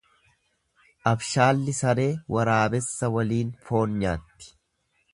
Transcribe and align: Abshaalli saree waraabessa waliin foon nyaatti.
Abshaalli 1.11 1.77
saree 1.81 2.09
waraabessa 2.39 3.13
waliin 3.19 3.55
foon 3.69 3.97
nyaatti. 4.03 4.55